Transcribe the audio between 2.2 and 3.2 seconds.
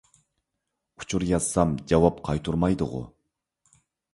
قايتۇرمايدىغۇ.